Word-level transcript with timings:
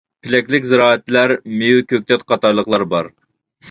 پېلەكلىك 0.27 0.65
زىرائەتلەر، 0.69 1.35
مېۋە، 1.61 1.87
كۆكتات 1.95 2.29
قاتارلىقلار 2.35 2.91
بار. 2.97 3.17